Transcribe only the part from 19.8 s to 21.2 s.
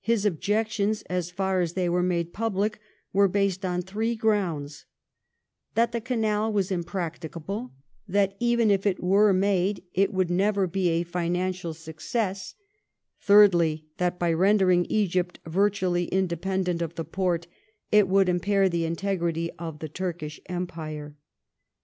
the Tur kish Empire.